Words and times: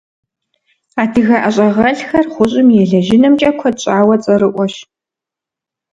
Адыгэ 1.01 1.37
ӀэщӀагъэлӀхэр 1.41 2.25
гъущӀым 2.33 2.67
елэжьынымкӀэ 2.81 3.51
куэд 3.59 3.77
щӀауэ 3.81 4.15
цӀэрыӀуэщ. 4.23 4.75